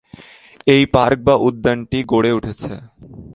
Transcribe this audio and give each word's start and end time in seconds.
এই 0.67 0.83
পার্ক 0.93 1.19
বা 1.27 1.35
উদ্যানটি 1.47 1.99
গড়ে 2.11 2.31
উঠেছে। 2.37 2.71